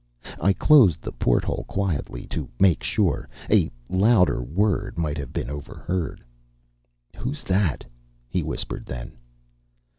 I 0.41 0.53
closed 0.53 1.03
the 1.03 1.11
porthole 1.11 1.63
quietly, 1.65 2.25
to 2.31 2.49
make 2.59 2.81
sure. 2.81 3.29
A 3.51 3.69
louder 3.87 4.41
word 4.41 4.97
might 4.97 5.19
have 5.19 5.31
been 5.31 5.47
overheard. 5.51 6.23
"Who's 7.15 7.43
that?" 7.43 7.83
he 8.27 8.41
whispered 8.41 8.87
then. 8.87 9.11